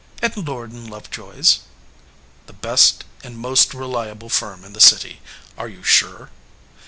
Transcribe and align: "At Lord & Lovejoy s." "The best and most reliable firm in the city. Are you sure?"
"At 0.23 0.35
Lord 0.35 0.73
& 0.73 0.73
Lovejoy 0.73 1.37
s." 1.37 1.59
"The 2.47 2.53
best 2.53 3.03
and 3.23 3.37
most 3.37 3.75
reliable 3.75 4.29
firm 4.29 4.65
in 4.65 4.73
the 4.73 4.81
city. 4.81 5.21
Are 5.59 5.67
you 5.69 5.83
sure?" 5.83 6.31